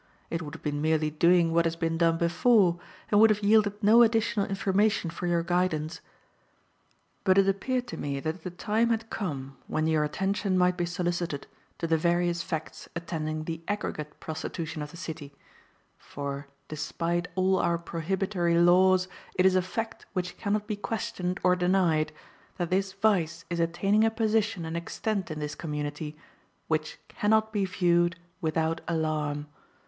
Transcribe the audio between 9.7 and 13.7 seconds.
your attention might be solicited to the various facts attending the